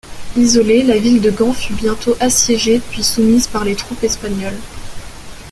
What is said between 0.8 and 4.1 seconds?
la ville de Gand fut bientôt assiégée, puis soumise par les troupes